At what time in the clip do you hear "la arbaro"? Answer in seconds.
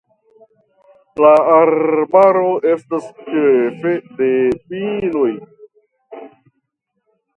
1.25-2.47